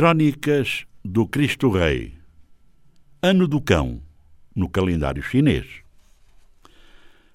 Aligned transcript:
Crónicas 0.00 0.86
do 1.04 1.26
Cristo 1.26 1.68
Rei. 1.68 2.14
Ano 3.20 3.46
do 3.46 3.60
Cão, 3.60 4.00
no 4.56 4.66
calendário 4.66 5.22
chinês. 5.22 5.66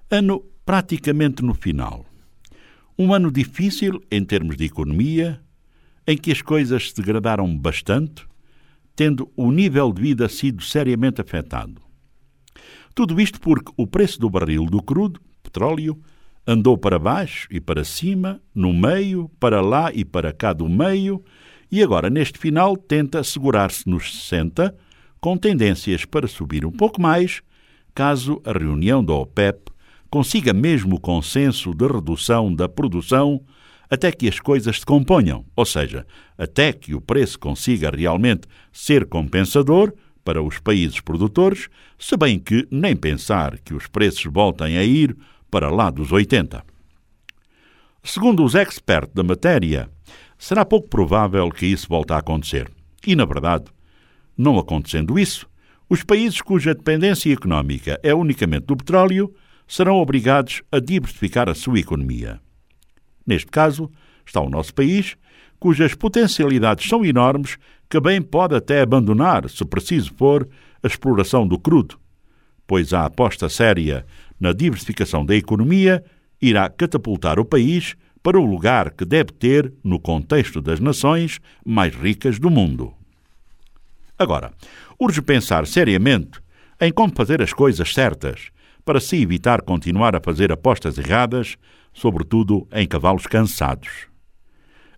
Ano 0.09 0.43
praticamente 0.65 1.43
no 1.43 1.53
final. 1.53 2.07
Um 2.97 3.13
ano 3.13 3.31
difícil 3.31 4.03
em 4.09 4.25
termos 4.25 4.57
de 4.57 4.65
economia, 4.65 5.39
em 6.07 6.17
que 6.17 6.31
as 6.31 6.41
coisas 6.41 6.89
se 6.89 6.95
degradaram 6.95 7.55
bastante, 7.55 8.25
tendo 8.95 9.31
o 9.37 9.51
nível 9.51 9.93
de 9.93 10.01
vida 10.01 10.27
sido 10.27 10.63
seriamente 10.63 11.21
afetado. 11.21 11.79
Tudo 12.95 13.21
isto 13.21 13.39
porque 13.39 13.71
o 13.77 13.85
preço 13.85 14.19
do 14.19 14.27
barril 14.27 14.65
do 14.65 14.81
crudo, 14.81 15.21
petróleo, 15.43 16.01
andou 16.47 16.79
para 16.79 16.97
baixo 16.97 17.47
e 17.51 17.61
para 17.61 17.83
cima, 17.83 18.41
no 18.55 18.73
meio, 18.73 19.29
para 19.39 19.61
lá 19.61 19.93
e 19.93 20.03
para 20.03 20.33
cá 20.33 20.51
do 20.51 20.67
meio, 20.67 21.23
e 21.75 21.83
agora, 21.83 22.09
neste 22.09 22.39
final, 22.39 22.77
tenta 22.77 23.21
segurar-se 23.21 23.89
nos 23.89 24.29
60, 24.29 24.73
com 25.19 25.35
tendências 25.35 26.05
para 26.05 26.25
subir 26.25 26.65
um 26.65 26.71
pouco 26.71 27.01
mais, 27.01 27.41
caso 27.93 28.41
a 28.45 28.53
reunião 28.53 29.03
da 29.03 29.13
OPEP 29.13 29.73
consiga 30.09 30.53
mesmo 30.53 30.95
o 30.95 30.99
consenso 31.01 31.75
de 31.75 31.85
redução 31.85 32.55
da 32.55 32.69
produção 32.69 33.41
até 33.89 34.09
que 34.09 34.25
as 34.25 34.39
coisas 34.39 34.79
se 34.79 34.85
componham, 34.85 35.43
ou 35.53 35.65
seja, 35.65 36.07
até 36.37 36.71
que 36.71 36.95
o 36.95 37.01
preço 37.01 37.37
consiga 37.37 37.89
realmente 37.89 38.47
ser 38.71 39.05
compensador 39.05 39.93
para 40.23 40.41
os 40.41 40.59
países 40.59 41.01
produtores, 41.01 41.67
se 41.99 42.15
bem 42.15 42.39
que 42.39 42.65
nem 42.71 42.95
pensar 42.95 43.59
que 43.59 43.73
os 43.73 43.85
preços 43.85 44.31
voltem 44.31 44.77
a 44.77 44.83
ir 44.85 45.13
para 45.51 45.69
lá 45.69 45.89
dos 45.89 46.13
80. 46.13 46.63
Segundo 48.01 48.45
os 48.45 48.55
experts 48.55 49.13
da 49.13 49.23
matéria, 49.23 49.89
será 50.37 50.65
pouco 50.65 50.89
provável 50.89 51.49
que 51.49 51.65
isso 51.65 51.87
volte 51.87 52.13
a 52.13 52.17
acontecer. 52.17 52.69
E, 53.05 53.15
na 53.15 53.25
verdade, 53.25 53.65
não 54.37 54.57
acontecendo 54.57 55.17
isso, 55.17 55.47
os 55.89 56.03
países 56.03 56.41
cuja 56.41 56.73
dependência 56.73 57.31
económica 57.31 57.99
é 58.01 58.13
unicamente 58.13 58.65
do 58.65 58.75
petróleo 58.75 59.33
serão 59.67 59.95
obrigados 59.95 60.61
a 60.71 60.79
diversificar 60.79 61.49
a 61.49 61.55
sua 61.55 61.79
economia. 61.79 62.39
Neste 63.25 63.47
caso, 63.47 63.89
está 64.25 64.41
o 64.41 64.49
nosso 64.49 64.73
país, 64.73 65.15
cujas 65.59 65.93
potencialidades 65.93 66.87
são 66.87 67.05
enormes, 67.05 67.57
que 67.89 67.99
bem 67.99 68.21
pode 68.21 68.55
até 68.55 68.81
abandonar, 68.81 69.49
se 69.49 69.63
preciso 69.65 70.13
for, 70.15 70.47
a 70.83 70.87
exploração 70.87 71.47
do 71.47 71.57
crudo, 71.57 71.99
pois 72.67 72.93
a 72.93 73.05
aposta 73.05 73.49
séria 73.49 74.05
na 74.39 74.53
diversificação 74.53 75.25
da 75.25 75.35
economia 75.35 76.03
irá 76.41 76.69
catapultar 76.69 77.39
o 77.39 77.45
país 77.45 77.95
para 78.25 78.39
o 78.39 78.43
lugar 78.43 78.89
que 78.89 79.05
deve 79.05 79.31
ter 79.33 79.71
no 79.83 79.99
contexto 79.99 80.59
das 80.59 80.79
nações 80.79 81.39
mais 81.63 81.93
ricas 81.93 82.39
do 82.39 82.49
mundo. 82.49 82.91
Agora, 84.17 84.51
urge 84.99 85.21
pensar 85.21 85.67
seriamente 85.67 86.41
em 86.81 86.91
como 86.91 87.13
fazer 87.15 87.39
as 87.39 87.53
coisas 87.53 87.93
certas 87.93 88.49
para 88.83 88.99
se 88.99 89.21
evitar 89.21 89.61
continuar 89.61 90.15
a 90.15 90.19
fazer 90.19 90.51
apostas 90.51 90.97
erradas, 90.97 91.55
sobretudo 91.93 92.67
em 92.73 92.87
cavalos 92.87 93.27
cansados. 93.27 94.07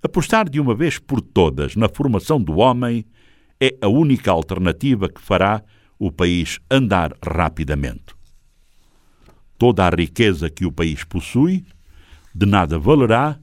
Apostar 0.02 0.50
de 0.50 0.62
uma 0.62 0.74
vez 0.74 0.98
por 0.98 1.20
todas 1.20 1.76
na 1.76 1.90
formação 1.90 2.42
do 2.42 2.60
homem 2.60 3.04
é 3.60 3.76
a 3.82 3.90
única 3.90 4.32
alternativa 4.32 5.10
que 5.10 5.20
fará 5.20 5.62
o 6.00 6.14
país 6.14 6.62
andar 6.72 7.12
rapidamente. 7.22 8.16
Toda 9.58 9.86
a 9.86 9.90
riqueza 9.90 10.50
que 10.50 10.66
o 10.66 10.72
país 10.72 11.04
possui 11.04 11.66
de 12.38 12.46
nada 12.46 12.78
valerá 12.78 13.40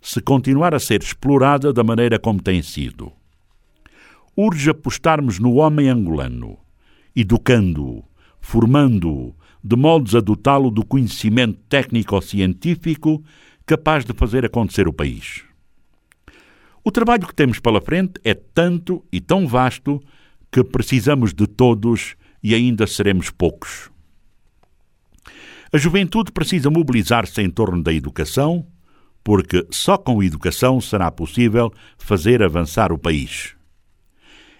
se 0.00 0.22
continuar 0.22 0.74
a 0.74 0.78
ser 0.78 1.02
explorada 1.02 1.70
da 1.70 1.84
maneira 1.84 2.18
como 2.18 2.42
tem 2.42 2.62
sido. 2.62 3.12
Urge 4.34 4.70
apostarmos 4.70 5.38
no 5.38 5.56
homem 5.56 5.90
angolano, 5.90 6.56
educando-o, 7.14 8.02
formando-o, 8.40 9.34
de 9.62 9.76
modos 9.76 10.14
a 10.14 10.20
dotá-lo 10.20 10.70
do 10.70 10.82
conhecimento 10.82 11.58
técnico-científico 11.68 13.22
capaz 13.66 14.06
de 14.06 14.14
fazer 14.14 14.46
acontecer 14.46 14.88
o 14.88 14.94
país. 14.94 15.44
O 16.82 16.90
trabalho 16.90 17.26
que 17.26 17.34
temos 17.34 17.60
pela 17.60 17.82
frente 17.82 18.14
é 18.24 18.32
tanto 18.32 19.04
e 19.12 19.20
tão 19.20 19.46
vasto 19.46 20.02
que 20.50 20.64
precisamos 20.64 21.34
de 21.34 21.46
todos 21.46 22.16
e 22.42 22.54
ainda 22.54 22.86
seremos 22.86 23.28
poucos. 23.28 23.90
A 25.70 25.76
juventude 25.76 26.32
precisa 26.32 26.70
mobilizar-se 26.70 27.42
em 27.42 27.50
torno 27.50 27.82
da 27.82 27.92
educação, 27.92 28.66
porque 29.22 29.66
só 29.70 29.98
com 29.98 30.22
educação 30.22 30.80
será 30.80 31.10
possível 31.10 31.70
fazer 31.98 32.42
avançar 32.42 32.90
o 32.90 32.98
país. 32.98 33.54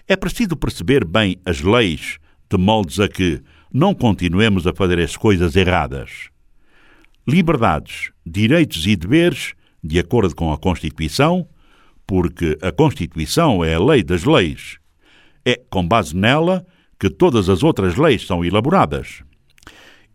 É 0.06 0.16
preciso 0.16 0.54
perceber 0.54 1.06
bem 1.06 1.38
as 1.46 1.62
leis, 1.62 2.18
de 2.50 2.58
modos 2.58 3.00
a 3.00 3.08
que 3.08 3.42
não 3.72 3.94
continuemos 3.94 4.66
a 4.66 4.74
fazer 4.74 4.98
as 4.98 5.16
coisas 5.16 5.56
erradas. 5.56 6.28
Liberdades, 7.26 8.10
direitos 8.24 8.86
e 8.86 8.94
deveres, 8.94 9.54
de 9.82 9.98
acordo 9.98 10.34
com 10.34 10.52
a 10.52 10.58
Constituição, 10.58 11.48
porque 12.06 12.58
a 12.60 12.70
Constituição 12.70 13.64
é 13.64 13.74
a 13.74 13.80
lei 13.80 14.02
das 14.02 14.24
leis. 14.24 14.78
É 15.42 15.56
com 15.70 15.86
base 15.86 16.14
nela 16.14 16.66
que 17.00 17.08
todas 17.08 17.48
as 17.48 17.62
outras 17.62 17.96
leis 17.96 18.26
são 18.26 18.44
elaboradas 18.44 19.22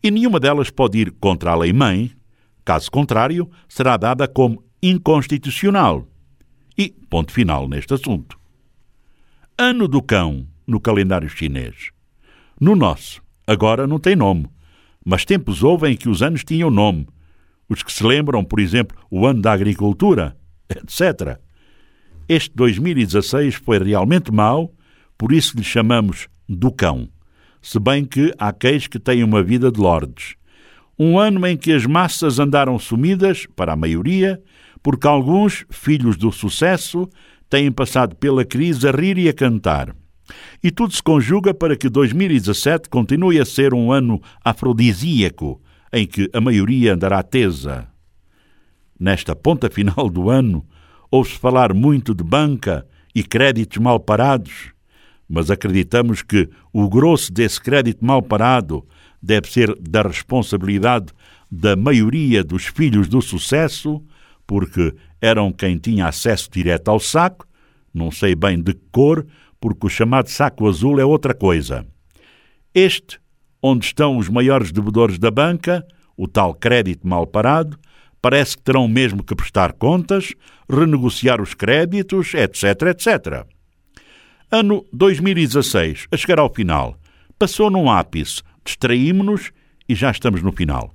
e 0.03 0.11
nenhuma 0.11 0.37
delas 0.37 0.69
pode 0.69 0.99
ir 0.99 1.11
contra 1.11 1.51
a 1.51 1.55
lei-mãe, 1.55 2.11
caso 2.65 2.91
contrário, 2.91 3.49
será 3.69 3.95
dada 3.95 4.27
como 4.27 4.61
inconstitucional. 4.81 6.05
E 6.77 6.89
ponto 7.09 7.31
final 7.31 7.69
neste 7.69 7.93
assunto. 7.93 8.37
Ano 9.57 9.87
do 9.87 10.01
Cão, 10.01 10.45
no 10.67 10.79
calendário 10.79 11.29
chinês. 11.29 11.91
No 12.59 12.75
nosso, 12.75 13.21
agora 13.47 13.87
não 13.87 13.97
tem 13.97 14.15
nome, 14.15 14.49
mas 15.05 15.23
tempos 15.23 15.63
houve 15.63 15.89
em 15.89 15.95
que 15.95 16.09
os 16.09 16.21
anos 16.21 16.43
tinham 16.43 16.69
nome. 16.69 17.07
Os 17.69 17.81
que 17.81 17.93
se 17.93 18.03
lembram, 18.03 18.43
por 18.43 18.59
exemplo, 18.59 18.97
o 19.09 19.25
ano 19.25 19.41
da 19.41 19.53
agricultura, 19.53 20.35
etc. 20.69 21.39
Este 22.27 22.53
2016 22.55 23.55
foi 23.55 23.79
realmente 23.79 24.31
mau, 24.31 24.73
por 25.17 25.31
isso 25.31 25.55
lhe 25.55 25.63
chamamos 25.63 26.27
do 26.47 26.71
cão 26.71 27.07
se 27.63 27.79
bem 27.79 28.03
que 28.03 28.33
há 28.37 28.51
queis 28.51 28.87
que 28.87 28.99
têm 28.99 29.23
uma 29.23 29.41
vida 29.41 29.71
de 29.71 29.79
lordes. 29.79 30.35
Um 30.99 31.17
ano 31.17 31.47
em 31.47 31.55
que 31.55 31.71
as 31.71 31.85
massas 31.85 32.37
andaram 32.37 32.77
sumidas, 32.77 33.47
para 33.55 33.71
a 33.71 33.75
maioria, 33.75 34.39
porque 34.83 35.07
alguns, 35.07 35.65
filhos 35.71 36.17
do 36.17 36.29
sucesso, 36.29 37.09
têm 37.49 37.71
passado 37.71 38.17
pela 38.17 38.43
crise 38.43 38.85
a 38.85 38.91
rir 38.91 39.17
e 39.17 39.29
a 39.29 39.33
cantar. 39.33 39.95
E 40.61 40.69
tudo 40.71 40.93
se 40.93 41.01
conjuga 41.01 41.53
para 41.53 41.77
que 41.77 41.89
2017 41.89 42.89
continue 42.89 43.39
a 43.39 43.45
ser 43.45 43.73
um 43.73 43.93
ano 43.93 44.21
afrodisíaco, 44.43 45.61
em 45.91 46.05
que 46.05 46.29
a 46.33 46.41
maioria 46.41 46.93
andará 46.93 47.23
tesa. 47.23 47.87
Nesta 48.99 49.33
ponta 49.35 49.69
final 49.69 50.09
do 50.09 50.29
ano, 50.29 50.65
ouve-se 51.09 51.39
falar 51.39 51.73
muito 51.73 52.13
de 52.13 52.23
banca 52.25 52.85
e 53.15 53.23
créditos 53.23 53.77
mal 53.77 54.01
parados, 54.01 54.73
mas 55.27 55.49
acreditamos 55.49 56.21
que 56.21 56.49
o 56.71 56.89
grosso 56.89 57.31
desse 57.31 57.59
crédito 57.59 58.05
mal 58.05 58.21
parado 58.21 58.85
deve 59.21 59.51
ser 59.51 59.75
da 59.79 60.01
responsabilidade 60.01 61.07
da 61.49 61.75
maioria 61.75 62.43
dos 62.43 62.65
filhos 62.65 63.07
do 63.07 63.21
sucesso, 63.21 64.01
porque 64.45 64.93
eram 65.21 65.51
quem 65.51 65.77
tinha 65.77 66.07
acesso 66.07 66.49
direto 66.51 66.89
ao 66.89 66.99
saco, 66.99 67.47
não 67.93 68.11
sei 68.11 68.35
bem 68.35 68.61
de 68.61 68.73
que 68.73 68.81
cor, 68.91 69.25
porque 69.61 69.85
o 69.85 69.89
chamado 69.89 70.29
saco 70.29 70.67
azul 70.67 70.99
é 70.99 71.05
outra 71.05 71.33
coisa. 71.33 71.85
Este, 72.73 73.19
onde 73.61 73.85
estão 73.85 74.17
os 74.17 74.27
maiores 74.27 74.71
devedores 74.71 75.17
da 75.17 75.31
banca, 75.31 75.85
o 76.17 76.27
tal 76.27 76.53
crédito 76.53 77.07
mal 77.07 77.25
parado, 77.25 77.77
parece 78.21 78.57
que 78.57 78.63
terão 78.63 78.87
mesmo 78.87 79.23
que 79.23 79.35
prestar 79.35 79.73
contas, 79.73 80.33
renegociar 80.69 81.41
os 81.41 81.53
créditos, 81.53 82.33
etc, 82.33 82.63
etc. 82.89 83.45
Ano 84.55 84.85
2016, 84.93 86.05
a 86.11 86.15
chegar 86.15 86.37
ao 86.37 86.53
final. 86.53 86.95
Passou 87.39 87.71
num 87.71 87.89
ápice, 87.89 88.43
distraímos-nos 88.63 89.51
e 89.89 89.95
já 89.95 90.11
estamos 90.11 90.43
no 90.43 90.51
final. 90.51 90.93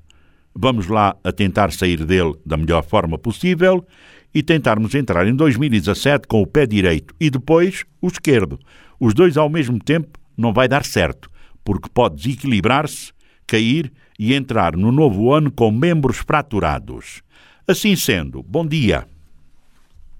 Vamos 0.54 0.86
lá 0.86 1.16
a 1.24 1.32
tentar 1.32 1.72
sair 1.72 2.04
dele 2.04 2.34
da 2.46 2.56
melhor 2.56 2.84
forma 2.84 3.18
possível 3.18 3.84
e 4.32 4.44
tentarmos 4.44 4.94
entrar 4.94 5.26
em 5.26 5.34
2017 5.34 6.28
com 6.28 6.40
o 6.40 6.46
pé 6.46 6.66
direito 6.66 7.12
e 7.18 7.28
depois 7.28 7.84
o 8.00 8.06
esquerdo. 8.06 8.60
Os 9.00 9.12
dois 9.12 9.36
ao 9.36 9.50
mesmo 9.50 9.80
tempo 9.80 10.20
não 10.36 10.52
vai 10.52 10.68
dar 10.68 10.84
certo, 10.84 11.28
porque 11.64 11.88
pode 11.92 12.14
desequilibrar-se, 12.14 13.10
cair 13.44 13.92
e 14.16 14.34
entrar 14.34 14.76
no 14.76 14.92
novo 14.92 15.32
ano 15.32 15.50
com 15.50 15.72
membros 15.72 16.18
fraturados. 16.18 17.22
Assim 17.66 17.96
sendo, 17.96 18.40
bom 18.40 18.64
dia. 18.64 19.04